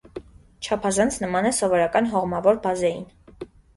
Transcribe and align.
Չափազանց 0.67 1.19
նման 1.25 1.47
է 1.49 1.51
սովորական 1.57 2.09
հողմավոր 2.15 2.59
բազեին։ 2.65 3.05